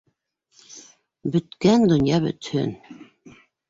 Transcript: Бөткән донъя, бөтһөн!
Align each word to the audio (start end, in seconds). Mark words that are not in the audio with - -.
Бөткән 1.37 1.87
донъя, 1.95 2.25
бөтһөн! 2.29 2.77